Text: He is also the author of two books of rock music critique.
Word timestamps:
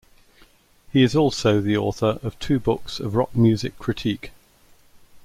He 0.91 1.03
is 1.03 1.15
also 1.15 1.61
the 1.61 1.77
author 1.77 2.17
of 2.23 2.39
two 2.39 2.59
books 2.59 2.99
of 2.99 3.13
rock 3.13 3.35
music 3.35 3.77
critique. 3.77 4.31